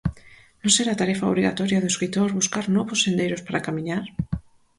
[0.61, 4.03] Non será tarefa obrigatoria do escritor buscar novos sendeiros para camiñar?